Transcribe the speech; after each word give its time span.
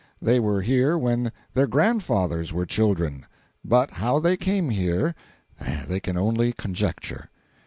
They 0.19 0.39
were 0.39 0.61
here 0.63 0.97
when 0.97 1.31
their 1.53 1.67
grandfathers 1.67 2.51
were 2.51 2.65
children—but 2.65 3.91
how 3.91 4.17
they 4.17 4.35
came 4.35 4.71
here, 4.71 5.13
they 5.87 5.99
can 5.99 6.17
only 6.17 6.53
conjecture. 6.53 7.29